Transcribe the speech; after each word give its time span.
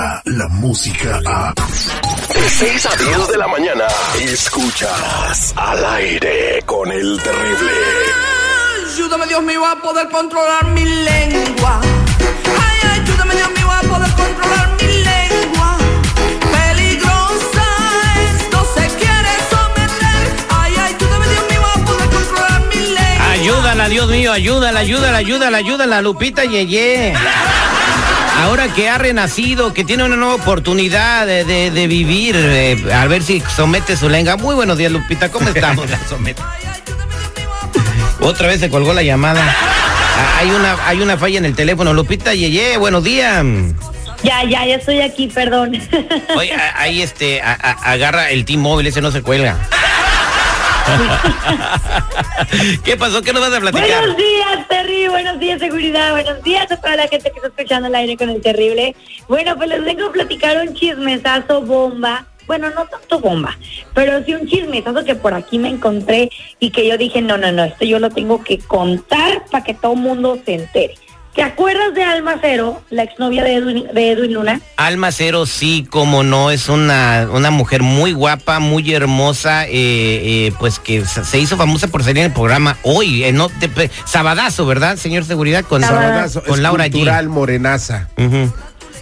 llega 0.00 0.22
la 0.24 0.48
música 0.48 1.20
a... 1.26 1.54
De 2.34 2.48
6 2.48 2.86
a 2.86 2.96
10 2.96 3.28
de 3.28 3.36
la 3.38 3.48
mañana, 3.48 3.84
escuchas 4.20 5.52
al 5.56 5.84
aire 5.84 6.62
con 6.64 6.90
el 6.90 7.20
terrible. 7.22 7.70
Ayúdame 8.94 9.26
Dios 9.26 9.42
mío 9.42 9.66
a 9.66 9.76
poder 9.76 10.08
controlar 10.08 10.64
mi 10.68 10.84
lengua. 10.84 11.80
Ay, 11.80 13.00
ayúdame 13.00 13.34
Dios 13.34 13.50
mío 13.50 13.70
a 13.70 13.80
poder 13.82 14.10
controlar 14.12 14.76
mi 14.80 14.86
lengua. 14.88 15.78
Peligrosa 16.52 17.66
esto 18.34 18.66
se 18.74 18.86
quiere 18.96 19.32
someter. 19.50 20.46
Ay, 20.50 20.76
ayúdame 20.76 21.28
Dios 21.28 21.44
mío 21.50 21.62
a 21.74 21.78
poder 21.84 22.08
controlar 22.10 22.60
mi 22.68 22.76
lengua. 22.76 23.30
Ayúdala, 23.32 23.88
Dios 23.88 24.08
mío, 24.08 24.32
ayúdala, 24.32 24.80
ayúdala, 24.80 25.18
ayúdala, 25.18 25.58
ayúdala, 25.58 26.02
Lupita 26.02 26.44
Yeye. 26.44 27.14
Ahora 28.38 28.68
que 28.72 28.88
ha 28.88 28.96
renacido, 28.98 29.74
que 29.74 29.84
tiene 29.84 30.04
una 30.04 30.16
nueva 30.16 30.34
oportunidad 30.34 31.26
de, 31.26 31.44
de- 31.44 31.70
de 31.70 31.86
vivir, 31.86 32.34
eh, 32.36 32.82
a 32.92 33.06
ver 33.06 33.22
si 33.22 33.42
somete 33.54 33.96
su 33.96 34.08
lengua. 34.08 34.36
Muy 34.36 34.54
buenos 34.54 34.78
días, 34.78 34.90
Lupita, 34.90 35.30
¿cómo 35.30 35.48
estamos? 35.54 35.86
Otra 38.20 38.48
vez 38.48 38.60
se 38.60 38.70
colgó 38.70 38.92
la 38.94 39.02
llamada. 39.02 39.42
Ah, 39.44 40.38
Hay 40.40 40.50
una, 40.50 40.76
hay 40.86 41.00
una 41.00 41.16
falla 41.18 41.38
en 41.38 41.44
el 41.44 41.54
teléfono. 41.54 41.92
Lupita 41.92 42.34
Yeye, 42.34 42.76
buenos 42.78 43.04
días. 43.04 43.44
Ya, 44.22 44.42
ya, 44.44 44.66
ya 44.66 44.76
estoy 44.76 45.00
aquí, 45.00 45.28
perdón. 45.28 45.80
Oye, 46.36 46.52
ahí 46.76 47.02
este, 47.02 47.40
a- 47.42 47.52
a- 47.60 47.92
agarra 47.92 48.30
el 48.30 48.44
T-Mobile, 48.44 48.88
ese 48.88 49.00
no 49.00 49.10
se 49.10 49.22
cuelga. 49.22 49.56
¿Qué 52.84 52.96
pasó? 52.96 53.22
¿Qué 53.22 53.32
nos 53.32 53.42
vas 53.42 53.52
a 53.52 53.60
platicar? 53.60 54.00
buenos 54.00 54.16
días, 54.16 54.68
Terry. 54.68 55.08
Buenos 55.08 55.38
días, 55.38 55.60
seguridad. 55.60 56.12
Buenos 56.12 56.42
días 56.42 56.70
a 56.70 56.76
toda 56.76 56.96
la 56.96 57.08
gente 57.08 57.30
que 57.30 57.36
está 57.36 57.48
escuchando 57.48 57.88
el 57.88 57.94
aire 57.94 58.16
con 58.16 58.30
el 58.30 58.40
terrible. 58.40 58.96
Bueno, 59.28 59.56
pues 59.56 59.68
les 59.68 59.84
vengo 59.84 60.06
a 60.06 60.12
platicar 60.12 60.66
un 60.66 60.74
chismesazo 60.74 61.62
bomba. 61.62 62.26
Bueno, 62.46 62.70
no 62.70 62.86
tanto 62.86 63.20
bomba, 63.20 63.56
pero 63.94 64.24
sí 64.24 64.34
un 64.34 64.48
chismesazo 64.48 65.04
que 65.04 65.14
por 65.14 65.34
aquí 65.34 65.58
me 65.58 65.68
encontré 65.68 66.30
y 66.58 66.70
que 66.70 66.84
yo 66.84 66.98
dije, 66.98 67.22
no, 67.22 67.38
no, 67.38 67.52
no, 67.52 67.62
esto 67.62 67.84
yo 67.84 68.00
lo 68.00 68.10
tengo 68.10 68.42
que 68.42 68.58
contar 68.58 69.44
para 69.52 69.62
que 69.62 69.74
todo 69.74 69.92
el 69.92 70.00
mundo 70.00 70.36
se 70.44 70.54
entere. 70.54 70.94
¿Te 71.34 71.42
acuerdas 71.42 71.94
de 71.94 72.02
Alma 72.02 72.38
Cero, 72.40 72.82
la 72.90 73.04
exnovia 73.04 73.44
de 73.44 73.54
Edwin, 73.54 73.84
de 73.94 74.10
Edwin 74.10 74.34
Luna? 74.34 74.60
Alma 74.76 75.12
Cero, 75.12 75.46
sí, 75.46 75.86
como 75.88 76.24
no, 76.24 76.50
es 76.50 76.68
una, 76.68 77.28
una 77.32 77.50
mujer 77.52 77.82
muy 77.82 78.12
guapa, 78.12 78.58
muy 78.58 78.92
hermosa, 78.92 79.64
eh, 79.66 79.70
eh, 79.72 80.52
pues 80.58 80.80
que 80.80 81.04
se 81.04 81.38
hizo 81.38 81.56
famosa 81.56 81.86
por 81.86 82.02
salir 82.02 82.18
en 82.18 82.24
el 82.26 82.32
programa 82.32 82.76
hoy, 82.82 83.22
eh, 83.24 83.32
no, 83.32 83.48
de- 83.60 83.68
pe- 83.68 83.90
Sabadazo, 84.06 84.66
¿verdad, 84.66 84.96
señor 84.96 85.24
Seguridad? 85.24 85.64
Con, 85.64 85.82
Sabadazo, 85.82 86.42
con 86.42 86.62
Laura 86.64 86.86
G. 86.88 87.28
morenaza. 87.28 88.08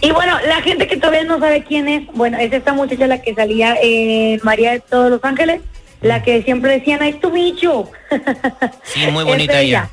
Y 0.01 0.11
bueno, 0.11 0.37
la 0.47 0.61
gente 0.61 0.87
que 0.87 0.97
todavía 0.97 1.23
no 1.23 1.39
sabe 1.39 1.63
quién 1.63 1.87
es, 1.89 2.07
bueno, 2.13 2.37
es 2.37 2.53
esta 2.53 2.73
muchacha 2.73 3.07
la 3.07 3.21
que 3.21 3.33
salía 3.33 3.75
en 3.81 4.39
María 4.43 4.71
de 4.73 4.79
todos 4.81 5.09
los 5.09 5.23
Ángeles, 5.23 5.61
la 6.01 6.21
que 6.23 6.43
siempre 6.43 6.73
decían, 6.79 7.01
es 7.03 7.19
tu 7.19 7.31
bicho. 7.31 7.89
Sí, 8.83 9.07
muy 9.07 9.23
Es 9.23 9.25
bonita 9.25 9.59
ella. 9.59 9.89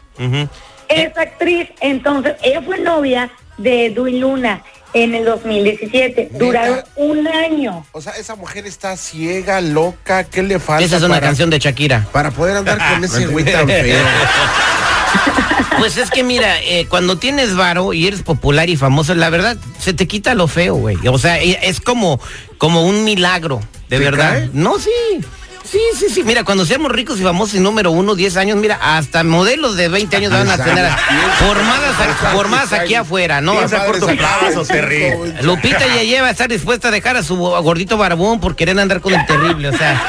Es 0.97 1.17
actriz, 1.17 1.69
entonces 1.81 2.37
ella 2.43 2.63
fue 2.63 2.79
novia 2.79 3.31
de 3.59 3.87
Edwin 3.87 4.21
Luna 4.21 4.63
en 4.95 5.15
el 5.15 5.25
2017. 5.25 6.31
¿Neta? 6.33 6.39
Duraron 6.39 6.81
un 6.97 7.29
año. 7.29 7.85
O 7.93 8.01
sea, 8.01 8.13
esa 8.13 8.35
mujer 8.35 8.67
está 8.67 8.97
ciega, 8.97 9.61
loca, 9.61 10.25
¿qué 10.25 10.43
le 10.43 10.59
falta? 10.59 10.85
Esa 10.85 10.97
es 10.97 11.03
una 11.03 11.15
para, 11.17 11.27
canción 11.27 11.51
de 11.51 11.59
Shakira. 11.59 12.07
Para 12.13 12.31
poder 12.31 12.57
andar 12.57 12.79
con 12.79 13.05
ese 13.05 13.27
güey 13.29 13.45
tan 13.45 13.67
feo. 13.67 14.05
Pues 15.79 15.99
es 15.99 16.11
que 16.11 16.23
mira, 16.23 16.59
eh, 16.63 16.87
cuando 16.89 17.19
tienes 17.19 17.55
varo 17.55 17.93
y 17.93 18.07
eres 18.07 18.23
popular 18.23 18.71
y 18.71 18.77
famoso, 18.77 19.15
la 19.15 19.29
verdad, 19.29 19.59
se 19.79 19.93
te 19.93 20.07
quita 20.07 20.35
lo 20.35 20.49
feo, 20.49 20.75
güey. 20.75 20.97
O 21.07 21.19
sea, 21.19 21.39
eh, 21.39 21.59
es 21.63 21.81
como, 21.81 22.19
como 22.57 22.87
un 22.87 23.05
milagro, 23.05 23.61
de 23.89 23.99
¿Te 23.99 24.05
verdad. 24.05 24.31
cae? 24.31 24.51
No, 24.55 24.79
sí. 24.79 24.91
Sí, 25.71 25.81
sí, 25.99 26.07
sí. 26.09 26.23
Mira, 26.25 26.45
cuando 26.45 26.65
seamos 26.65 26.93
ricos 26.93 27.19
y 27.19 27.23
famosos 27.23 27.55
y 27.57 27.61
número 27.61 27.91
uno, 27.91 28.15
10 28.15 28.37
años, 28.37 28.57
mira, 28.57 28.79
hasta 28.81 29.25
modelos 29.25 29.77
de 29.77 29.89
20 29.89 30.17
años 30.17 30.33
van 30.33 30.49
a 30.49 30.57
tener 30.57 30.87
formadas, 31.39 32.01
a- 32.01 32.15
formadas 32.33 32.73
aquí 32.73 32.95
afuera, 32.95 33.41
¿no? 33.41 33.53
Piensa 33.57 33.83
A 33.83 33.87
por 33.87 33.99
corto 33.99 34.07
tu 34.13 34.17
plazo. 34.17 34.65
Terry. 34.65 35.13
Lupita 35.43 35.81
ya 35.87 36.03
lleva 36.03 36.29
a 36.29 36.31
estar 36.31 36.49
dispuesta 36.49 36.89
a 36.89 36.91
dejar 36.91 37.17
a 37.17 37.23
su 37.23 37.37
gordito 37.37 37.97
barbón 37.97 38.41
por 38.41 38.55
querer 38.57 38.79
andar 38.79 39.01
con 39.01 39.13
el 39.15 39.27
terrible. 39.27 39.69
O 39.69 39.77
sea, 39.77 40.01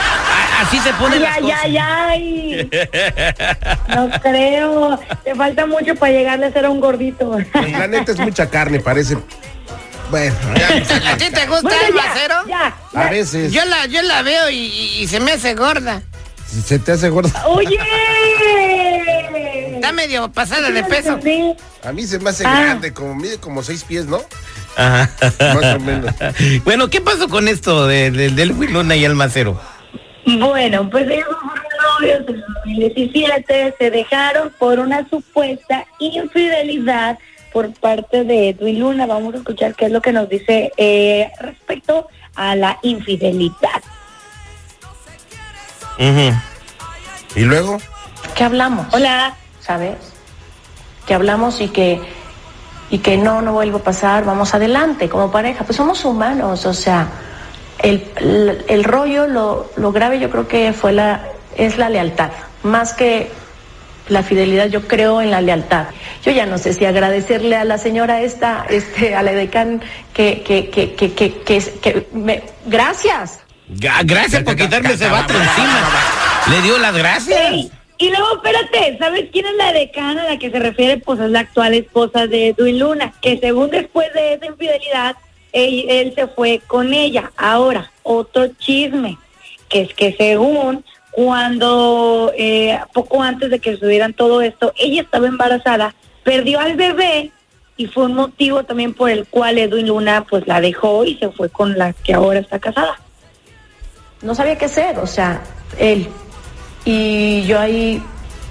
así 0.62 0.80
se 0.80 0.94
ponen 0.94 1.22
las 1.22 1.38
Ay, 1.38 1.42
cosas. 1.44 1.60
ay, 1.64 1.78
ay, 1.78 2.70
ay. 2.72 3.96
No 3.96 4.10
creo. 4.22 5.00
Te 5.24 5.36
falta 5.36 5.66
mucho 5.66 5.96
para 5.96 6.12
llegarle 6.12 6.46
a 6.48 6.52
ser 6.52 6.66
a 6.66 6.70
un 6.70 6.80
gordito. 6.80 7.32
Pues 7.52 7.72
la 7.72 7.88
neta 7.88 8.12
es 8.12 8.20
mucha 8.20 8.50
carne, 8.50 8.80
parece. 8.80 9.18
Bueno, 10.10 10.36
ya, 10.56 11.12
¿A 11.12 11.18
ti 11.18 11.26
te 11.32 11.46
gusta 11.48 11.62
Bueno, 11.64 12.42
el 12.44 12.50
ya, 12.50 12.76
a 12.96 13.10
veces 13.10 13.52
Yo 13.52 13.66
la, 13.66 13.86
yo 13.88 14.02
la 14.02 14.22
veo 14.22 14.50
y, 14.50 15.06
se 15.08 15.20
me 15.20 15.34
hace 15.34 15.54
gorda. 15.54 16.02
se 16.66 16.80
te 16.80 16.94
hace 16.94 17.10
gordo. 17.10 17.30
Oye. 17.48 17.78
Está 19.76 19.92
medio 19.92 20.32
pasada 20.32 20.72
de 20.72 20.84
peso. 20.84 21.20
Sí. 21.24 21.54
A 21.84 21.92
mí 21.92 22.06
se 22.06 22.20
me 22.20 22.30
hace 22.30 22.46
Ah. 22.46 22.62
grande, 22.62 22.94
como 22.94 23.16
mide 23.16 23.38
como 23.38 23.62
seis 23.64 23.84
pies, 23.84 24.06
¿no? 24.06 24.22
Ajá. 24.76 25.10
Más 25.40 25.76
o 25.76 25.80
menos. 25.80 26.14
Bueno, 26.64 26.90
¿qué 26.90 27.02
pasó 27.02 27.28
con 27.28 27.48
esto 27.48 27.88
de, 27.88 28.12
de- 28.12 28.30
del 28.30 28.50
Luna 28.50 28.96
y 28.96 29.06
el 29.06 29.16
macero? 29.16 29.60
Bueno, 30.26 30.90
pues 30.90 31.08
ellos 31.10 31.28
fueron 32.00 32.22
novios 32.22 32.22
en 32.28 32.36
el 32.36 32.44
2017, 32.66 33.76
se 33.80 33.92
dejaron 33.92 34.52
por 34.60 34.80
una 34.80 35.08
supuesta 35.10 35.86
infidelidad 36.00 37.18
por 37.52 37.74
parte 37.74 38.24
de 38.24 38.50
Edwin 38.50 38.80
Luna. 38.80 39.06
Vamos 39.06 39.34
a 39.34 39.38
escuchar 39.38 39.76
qué 39.76 39.86
es 39.86 39.92
lo 39.92 40.02
que 40.02 40.12
nos 40.12 40.30
dice 40.30 40.72
eh, 40.78 41.32
respecto 41.40 42.08
a 42.36 42.56
la 42.56 42.78
infidelidad. 42.82 43.82
Ujú. 46.00 46.36
Y 47.36 47.42
luego, 47.42 47.78
que 48.36 48.44
hablamos, 48.44 48.94
Hola. 48.94 49.36
¿sabes? 49.60 49.96
Que 51.06 51.14
hablamos 51.14 51.62
y 51.62 51.70
que 51.70 52.02
y 52.90 53.00
que 53.00 53.18
no, 53.18 53.42
no 53.42 53.52
vuelvo 53.54 53.80
a 53.80 53.84
pasar, 53.84 54.24
vamos 54.24 54.54
adelante 54.54 55.10
como 55.10 55.30
pareja. 55.32 55.66
Pues 55.66 55.76
somos 55.76 56.06
humanos, 56.06 56.66
o 56.66 56.74
sea, 56.74 57.10
el, 57.80 58.10
el, 58.16 58.66
el 58.68 58.84
rollo, 58.84 59.28
lo, 59.28 59.70
lo 59.76 59.92
grave 59.92 60.20
yo 60.20 60.30
creo 60.30 60.48
que 60.48 60.72
fue 60.74 60.94
la, 60.94 61.28
es 61.58 61.78
la 61.78 61.90
lealtad, 61.90 62.32
más 62.64 62.94
que 62.94 63.30
la 64.10 64.24
fidelidad, 64.24 64.68
yo 64.68 64.88
creo 64.88 65.22
en 65.22 65.32
la 65.32 65.42
lealtad. 65.42 65.88
Yo 66.24 66.32
ya 66.32 66.46
no 66.46 66.58
sé 66.58 66.74
si 66.74 66.86
agradecerle 66.86 67.56
a 67.56 67.64
la 67.64 67.78
señora 67.78 68.22
esta, 68.22 68.66
este, 68.70 69.16
a 69.16 69.24
la 69.24 69.32
decán, 69.34 69.82
que, 70.14 70.42
que, 70.46 70.70
que, 70.70 70.94
que, 70.94 71.14
que, 71.14 71.34
que, 71.34 71.60
que 71.82 72.08
me, 72.14 72.44
gracias. 72.66 73.40
Gracias 73.70 74.44
por 74.44 74.56
quitarme 74.56 74.94
ese 74.94 75.10
vato 75.10 75.34
encima. 75.34 75.90
Le 76.50 76.62
dio 76.62 76.78
las 76.78 76.96
gracias. 76.96 77.40
Ey, 77.52 77.72
Y 77.98 78.10
luego, 78.10 78.36
espérate, 78.36 78.98
¿sabes 78.98 79.26
quién 79.32 79.46
es 79.46 79.56
la 79.56 79.74
decana 79.74 80.24
a 80.24 80.30
la 80.30 80.38
que 80.38 80.52
se 80.52 80.60
refiere? 80.60 80.98
Pues 80.98 81.20
es 81.20 81.30
la 81.30 81.42
actual 81.42 81.74
esposa 81.74 82.28
de 82.28 82.50
Edwin 82.50 82.80
Luna, 82.80 83.14
que 83.22 83.38
según 83.40 83.70
después 83.70 84.08
de 84.14 84.34
esa 84.34 84.46
infidelidad, 84.46 85.16
él, 85.52 85.86
él 85.90 86.14
se 86.16 86.28
fue 86.28 86.62
con 86.68 86.94
ella. 86.94 87.32
Ahora, 87.36 87.92
otro 88.04 88.48
chisme, 88.60 89.18
que 89.68 89.82
es 89.82 89.94
que 89.94 90.16
según 90.16 90.86
cuando, 91.18 92.32
eh, 92.38 92.80
poco 92.94 93.24
antes 93.24 93.50
de 93.50 93.58
que 93.58 93.76
subieran 93.76 94.14
todo 94.14 94.40
esto, 94.44 94.72
ella 94.78 95.02
estaba 95.02 95.26
embarazada, 95.26 95.96
perdió 96.24 96.60
al 96.60 96.76
bebé 96.76 97.32
y 97.76 97.88
fue 97.88 98.06
un 98.06 98.14
motivo 98.14 98.64
también 98.66 98.94
por 98.94 99.10
el 99.10 99.26
cual 99.26 99.58
Edwin 99.58 99.88
Luna 99.88 100.28
pues 100.30 100.46
la 100.46 100.62
dejó 100.62 101.06
y 101.06 101.18
se 101.18 101.30
fue 101.30 101.50
con 101.50 101.76
la 101.76 101.94
que 101.94 102.14
ahora 102.14 102.38
está 102.38 102.60
casada. 102.60 103.00
no 104.22 104.36
sabía 104.36 104.60
qué 104.60 104.66
hacer, 104.66 105.00
o 105.00 105.08
sea, 105.08 105.42
él. 105.80 106.08
Y 106.86 107.42
yo 107.48 107.60
ahí 107.60 108.00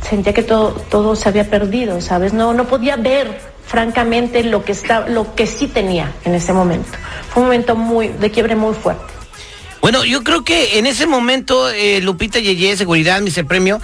sentía 0.00 0.35
que 0.35 0.43
todo, 0.43 0.70
todo 0.90 1.14
se 1.14 1.29
había 1.29 1.49
perdido, 1.49 2.00
¿sabes? 2.00 2.32
No, 2.32 2.52
no 2.52 2.64
podía 2.64 2.96
ver 2.96 3.29
francamente 3.64 4.43
lo 4.43 4.64
que 4.64 4.73
está, 4.73 5.08
lo 5.08 5.37
que 5.37 5.46
sí 5.46 5.69
tenía 5.69 6.12
en 6.25 6.35
ese 6.35 6.52
momento. 6.52 6.99
Fue 7.29 7.44
un 7.44 7.49
momento 7.49 7.76
muy, 7.76 8.08
de 8.08 8.29
quiebre 8.32 8.56
muy 8.56 8.75
fuerte. 8.75 9.15
Bueno, 9.87 10.05
yo 10.05 10.25
creo 10.25 10.43
que 10.43 10.81
en 10.81 10.87
ese 10.87 11.06
momento, 11.06 11.71
eh, 11.71 12.00
Lupita 12.00 12.41
Yeye, 12.41 12.77
seguridad, 12.77 13.21
Mr. 13.21 13.47
Premio, 13.47 13.81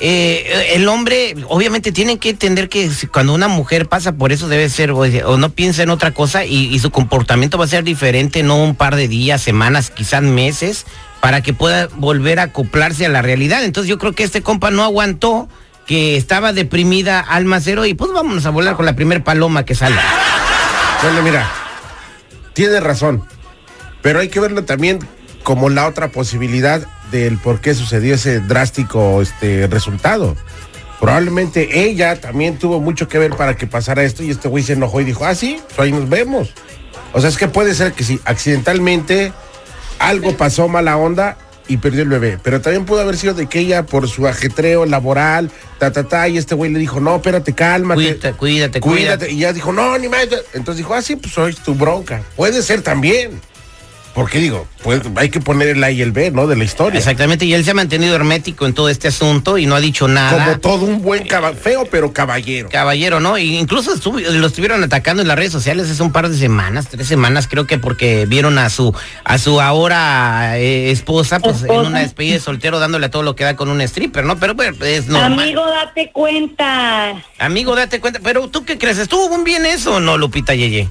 eh, 0.00 0.72
el 0.74 0.86
hombre, 0.86 1.34
obviamente 1.48 1.92
tienen 1.92 2.18
que 2.18 2.28
entender 2.28 2.68
que 2.68 2.90
cuando 3.10 3.32
una 3.32 3.48
mujer 3.48 3.88
pasa 3.88 4.12
por 4.12 4.32
eso 4.32 4.48
debe 4.48 4.68
ser, 4.68 4.90
o, 4.90 4.98
o 4.98 5.38
no 5.38 5.48
piensa 5.48 5.82
en 5.82 5.88
otra 5.88 6.10
cosa 6.10 6.44
y, 6.44 6.78
su 6.78 6.90
comportamiento 6.90 7.56
va 7.56 7.64
a 7.64 7.68
ser 7.68 7.84
diferente, 7.84 8.42
no 8.42 8.62
un 8.62 8.74
par 8.74 8.96
de 8.96 9.08
días, 9.08 9.40
semanas, 9.40 9.88
quizás 9.88 10.20
meses, 10.20 10.84
para 11.20 11.40
que 11.40 11.54
pueda 11.54 11.88
volver 11.94 12.38
a 12.38 12.42
acoplarse 12.42 13.06
a 13.06 13.08
la 13.08 13.22
realidad. 13.22 13.64
Entonces 13.64 13.88
yo 13.88 13.96
creo 13.96 14.12
que 14.12 14.24
este 14.24 14.42
compa 14.42 14.70
no 14.70 14.84
aguantó, 14.84 15.48
que 15.86 16.18
estaba 16.18 16.52
deprimida 16.52 17.18
alma 17.18 17.62
cero 17.62 17.86
y 17.86 17.94
pues 17.94 18.12
vámonos 18.12 18.44
a 18.44 18.50
volar 18.50 18.76
con 18.76 18.84
la 18.84 18.94
primer 18.94 19.24
paloma 19.24 19.64
que 19.64 19.74
salga. 19.74 20.04
bueno, 21.02 21.22
mira, 21.22 21.50
tiene 22.52 22.78
razón. 22.78 23.24
Pero 24.02 24.20
hay 24.20 24.28
que 24.28 24.38
verlo 24.38 24.62
también 24.66 24.98
como 25.46 25.68
la 25.68 25.86
otra 25.86 26.08
posibilidad 26.08 26.84
del 27.12 27.38
por 27.38 27.60
qué 27.60 27.72
sucedió 27.72 28.16
ese 28.16 28.40
drástico 28.40 29.22
este 29.22 29.68
resultado. 29.68 30.34
Probablemente 30.98 31.84
ella 31.84 32.20
también 32.20 32.58
tuvo 32.58 32.80
mucho 32.80 33.06
que 33.06 33.16
ver 33.16 33.30
para 33.36 33.56
que 33.56 33.68
pasara 33.68 34.02
esto 34.02 34.24
y 34.24 34.30
este 34.32 34.48
güey 34.48 34.64
se 34.64 34.72
enojó 34.72 35.00
y 35.00 35.04
dijo, 35.04 35.24
ah, 35.24 35.36
sí, 35.36 35.60
pues 35.68 35.78
ahí 35.78 35.92
nos 35.92 36.08
vemos. 36.08 36.52
O 37.12 37.20
sea, 37.20 37.30
es 37.30 37.36
que 37.36 37.46
puede 37.46 37.74
ser 37.74 37.92
que 37.92 38.02
si 38.02 38.18
accidentalmente 38.24 39.32
algo 40.00 40.36
pasó 40.36 40.66
mala 40.66 40.96
onda 40.96 41.36
y 41.68 41.76
perdió 41.76 42.02
el 42.02 42.08
bebé, 42.08 42.40
pero 42.42 42.60
también 42.60 42.84
pudo 42.84 43.02
haber 43.02 43.16
sido 43.16 43.34
de 43.34 43.46
que 43.46 43.60
ella 43.60 43.86
por 43.86 44.08
su 44.08 44.26
ajetreo 44.26 44.84
laboral, 44.84 45.52
ta, 45.78 45.92
ta, 45.92 46.08
ta, 46.08 46.26
y 46.26 46.38
este 46.38 46.56
güey 46.56 46.72
le 46.72 46.80
dijo, 46.80 46.98
no, 46.98 47.14
espérate, 47.14 47.52
cálmate. 47.52 48.00
Cuídate, 48.00 48.32
cuídate, 48.32 48.80
Cuídate. 48.80 49.00
cuídate. 49.04 49.32
Y 49.32 49.38
ya 49.38 49.52
dijo, 49.52 49.72
no, 49.72 49.96
ni 49.96 50.08
más. 50.08 50.26
Entonces 50.54 50.78
dijo, 50.78 50.92
ah, 50.92 51.02
sí, 51.02 51.14
pues 51.14 51.32
soy 51.32 51.54
tu 51.54 51.76
bronca. 51.76 52.24
Puede 52.34 52.62
ser 52.62 52.82
también. 52.82 53.40
Porque 54.16 54.38
digo, 54.38 54.66
pues 54.82 55.02
hay 55.16 55.28
que 55.28 55.40
poner 55.40 55.68
el 55.68 55.84
A 55.84 55.90
y 55.90 56.00
el 56.00 56.10
B, 56.10 56.30
¿no? 56.30 56.46
De 56.46 56.56
la 56.56 56.64
historia. 56.64 56.96
Exactamente, 56.98 57.44
y 57.44 57.52
él 57.52 57.62
se 57.66 57.72
ha 57.72 57.74
mantenido 57.74 58.16
hermético 58.16 58.64
en 58.64 58.72
todo 58.72 58.88
este 58.88 59.08
asunto 59.08 59.58
y 59.58 59.66
no 59.66 59.74
ha 59.74 59.80
dicho 59.80 60.08
nada. 60.08 60.42
Como 60.46 60.58
todo 60.58 60.86
un 60.86 61.02
buen 61.02 61.26
caballero, 61.26 61.60
feo, 61.62 61.88
pero 61.90 62.14
caballero. 62.14 62.70
Caballero, 62.70 63.20
¿no? 63.20 63.36
Y 63.36 63.58
incluso 63.58 63.92
estuvo- 63.92 64.18
lo 64.18 64.46
estuvieron 64.46 64.82
atacando 64.82 65.20
en 65.20 65.28
las 65.28 65.36
redes 65.36 65.52
sociales 65.52 65.90
hace 65.90 66.02
un 66.02 66.12
par 66.12 66.30
de 66.30 66.38
semanas, 66.38 66.88
tres 66.88 67.06
semanas, 67.06 67.46
creo 67.46 67.66
que 67.66 67.76
porque 67.76 68.24
vieron 68.26 68.56
a 68.58 68.70
su 68.70 68.94
a 69.22 69.36
su 69.36 69.60
ahora 69.60 70.58
eh, 70.58 70.90
esposa, 70.90 71.38
pues 71.38 71.62
en 71.64 71.70
una 71.72 72.00
despedida 72.00 72.34
de 72.34 72.40
soltero 72.40 72.78
dándole 72.78 73.06
a 73.06 73.10
todo 73.10 73.22
lo 73.22 73.36
que 73.36 73.44
da 73.44 73.54
con 73.54 73.68
un 73.68 73.82
stripper, 73.82 74.24
¿no? 74.24 74.38
Pero 74.38 74.54
bueno, 74.54 74.82
es 74.82 75.08
normal. 75.08 75.40
Amigo, 75.40 75.62
date 75.66 76.10
cuenta 76.10 77.22
Amigo, 77.38 77.76
date 77.76 78.00
cuenta. 78.00 78.20
Pero 78.22 78.48
tú 78.48 78.64
qué 78.64 78.78
crees, 78.78 78.96
¿estuvo 78.96 79.28
bien 79.44 79.66
eso 79.66 79.96
o 79.96 80.00
no, 80.00 80.16
Lupita 80.16 80.54
Yeye? 80.54 80.88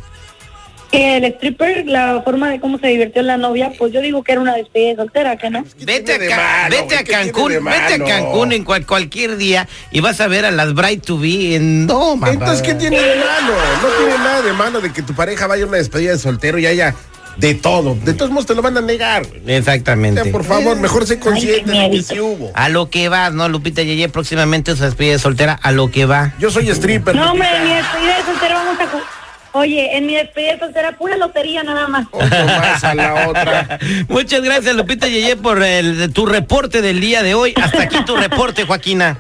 Que 0.96 1.18
el 1.18 1.24
stripper, 1.26 1.86
la 1.88 2.22
forma 2.24 2.50
de 2.50 2.60
cómo 2.60 2.78
se 2.80 2.88
divirtió 2.88 3.22
la 3.22 3.38
novia, 3.38 3.72
pues 3.78 3.92
yo 3.94 4.02
digo 4.02 4.24
que 4.24 4.32
era 4.34 4.42
una 4.42 4.56
despedida 4.56 4.90
de 4.90 4.96
soltera, 4.96 5.38
¿que 5.38 5.50
no? 5.50 5.64
¿Qué 5.78 5.86
Vete 5.86 6.34
a, 6.34 6.38
malo, 6.38 6.76
vete 6.78 6.96
a 6.96 7.04
¿Qué 7.04 7.12
Cancún, 7.12 7.54
vete 7.64 7.94
a? 7.96 8.06
Cancún 8.06 8.52
en 8.54 8.64
cual- 8.64 8.86
cualquier 8.86 9.38
día 9.38 9.68
y 9.92 10.00
vas 10.02 10.22
a 10.22 10.28
ver 10.28 10.46
a 10.46 10.52
las 10.52 10.74
Bright 10.74 11.04
to 11.06 11.18
Be 11.18 11.56
en 11.56 11.86
no, 11.86 12.16
mamá. 12.16 12.34
Entonces, 12.34 12.62
¿qué 12.62 12.74
tiene 12.76 12.98
de 13.02 13.16
malo? 13.16 13.54
No 13.82 13.88
tiene 13.98 14.18
nada 14.24 14.42
de 14.42 14.54
malo 14.54 14.82
de 14.82 14.92
que 14.94 15.02
tu 15.02 15.14
pareja 15.14 15.48
vaya 15.48 15.64
a 15.66 15.68
una 15.68 15.78
despedida 15.78 16.12
de 16.12 16.18
soltero 16.20 16.58
y 16.60 16.66
haya 16.66 16.96
de 17.38 17.54
todo. 17.54 17.96
De 18.02 18.14
todos 18.14 18.32
modos 18.32 18.46
te 18.46 18.56
lo 18.56 18.62
van 18.62 18.78
a 18.78 18.82
negar. 18.82 19.28
güey. 19.28 19.42
O 19.46 19.50
Exactamente. 19.58 20.24
sea, 20.24 20.32
por 20.32 20.46
favor, 20.46 20.78
mejor 20.78 21.06
sé 21.06 21.20
consciente 21.20 21.72
Ay, 21.74 21.90
de 21.92 21.98
que 21.98 22.04
sí 22.04 22.20
hubo. 22.20 22.50
A 22.56 22.70
lo 22.70 22.90
que 22.90 23.10
vas, 23.10 23.34
¿no? 23.34 23.50
Lupita 23.50 23.82
Yeye 23.84 24.08
próximamente 24.08 24.74
su 24.76 24.84
despedida 24.84 25.14
de 25.14 25.20
soltera, 25.20 25.60
a 25.62 25.72
lo 25.74 25.92
que 25.92 26.06
va. 26.06 26.34
Yo 26.40 26.50
soy 26.50 26.70
stripper. 26.70 27.14
No, 27.16 27.32
hombre, 27.34 27.48
Lupita. 27.50 27.62
en 27.64 27.68
mi 27.70 27.76
despedida 27.76 28.18
de 28.18 28.24
soltera 28.24 28.56
vamos 28.56 28.80
a... 28.80 29.25
Oye, 29.58 29.96
en 29.96 30.06
mi 30.06 30.16
despedida 30.16 30.52
de 30.52 30.60
soltera, 30.60 30.98
pura 30.98 31.16
lotería 31.16 31.64
nada 31.64 31.88
más. 31.88 32.08
Otro 32.12 32.46
más 32.46 32.84
a 32.84 32.94
la 32.94 33.30
otra. 33.30 33.80
Muchas 34.10 34.42
gracias, 34.42 34.76
Lupita 34.76 35.08
Yeye, 35.08 35.38
por 35.38 35.64
el, 35.64 36.12
tu 36.12 36.26
reporte 36.26 36.82
del 36.82 37.00
día 37.00 37.24
de 37.24 37.36
hoy. 37.36 37.54
Hasta 37.64 37.84
aquí 37.84 38.04
tu 38.04 38.18
reporte, 38.18 38.66
Joaquina. 38.66 39.18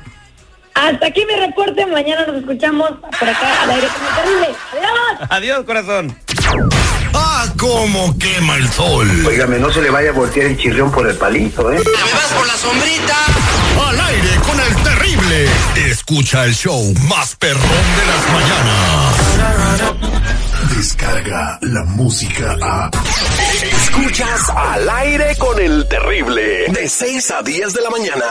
Hasta 0.73 1.07
aquí 1.07 1.25
mi 1.25 1.39
reporte, 1.39 1.85
mañana 1.85 2.25
nos 2.25 2.35
escuchamos 2.35 2.91
por 3.17 3.29
acá 3.29 3.63
al 3.63 3.69
aire 3.71 3.87
como 3.87 4.09
terrible. 4.09 4.47
¡Adiós! 4.73 5.29
Adiós, 5.29 5.65
corazón. 5.65 6.17
¡Ah, 7.13 7.45
cómo 7.57 8.13
quema 8.19 8.57
el 8.57 8.67
sol! 8.67 9.09
Óigame, 9.25 9.57
no 9.57 9.71
se 9.71 9.81
le 9.81 9.89
vaya 9.89 10.09
a 10.09 10.13
voltear 10.13 10.47
el 10.47 10.57
chirrión 10.57 10.91
por 10.91 11.07
el 11.07 11.15
palito, 11.15 11.71
¿eh? 11.71 11.77
¿Me 11.77 12.13
vas 12.13 12.33
por 12.35 12.45
la 12.45 12.55
sombrita? 12.55 13.15
¡Al 13.87 14.01
aire 14.01 14.35
con 14.45 14.59
el 14.59 14.83
terrible! 14.83 15.04
Escucha 15.89 16.45
el 16.45 16.53
show 16.53 16.93
más 17.09 17.35
perrón 17.35 17.61
de 17.61 18.05
las 18.05 18.25
mañanas. 18.31 19.15
Descarga 20.77 21.59
la 21.61 21.83
música 21.83 22.55
a. 22.61 22.89
Escuchas 23.61 24.49
al 24.55 24.89
aire 24.89 25.35
con 25.37 25.59
el 25.59 25.85
terrible. 25.89 26.67
De 26.69 26.87
6 26.87 27.31
a 27.31 27.41
10 27.41 27.73
de 27.73 27.81
la 27.81 27.89
mañana. 27.89 28.25